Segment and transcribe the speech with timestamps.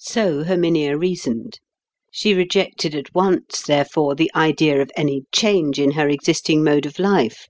[0.00, 1.60] So Herminia reasoned.
[2.10, 6.98] She rejected at once, therefore, the idea of any change in her existing mode of
[6.98, 7.46] life.